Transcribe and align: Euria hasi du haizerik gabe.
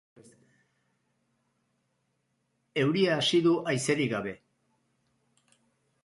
Euria 2.83 3.17
hasi 3.17 3.41
du 3.49 3.51
haizerik 3.73 4.13
gabe. 4.15 4.33